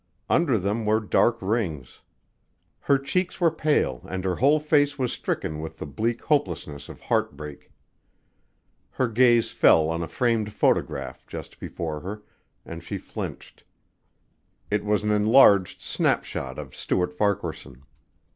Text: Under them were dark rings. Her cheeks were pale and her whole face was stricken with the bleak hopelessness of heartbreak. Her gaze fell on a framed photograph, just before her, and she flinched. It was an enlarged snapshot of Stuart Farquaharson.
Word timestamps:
Under 0.31 0.57
them 0.57 0.83
were 0.83 0.99
dark 0.99 1.37
rings. 1.41 1.99
Her 2.79 2.97
cheeks 2.97 3.39
were 3.39 3.51
pale 3.51 4.01
and 4.09 4.25
her 4.25 4.37
whole 4.37 4.59
face 4.59 4.97
was 4.97 5.13
stricken 5.13 5.59
with 5.61 5.77
the 5.77 5.85
bleak 5.85 6.23
hopelessness 6.23 6.89
of 6.89 7.01
heartbreak. 7.01 7.71
Her 8.89 9.07
gaze 9.07 9.51
fell 9.51 9.89
on 9.89 10.01
a 10.01 10.07
framed 10.07 10.53
photograph, 10.53 11.27
just 11.27 11.59
before 11.59 11.99
her, 11.99 12.23
and 12.65 12.83
she 12.83 12.97
flinched. 12.97 13.63
It 14.71 14.83
was 14.83 15.03
an 15.03 15.11
enlarged 15.11 15.83
snapshot 15.83 16.57
of 16.57 16.75
Stuart 16.75 17.13
Farquaharson. 17.15 17.83